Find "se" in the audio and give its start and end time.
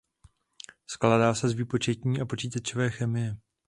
1.35-1.49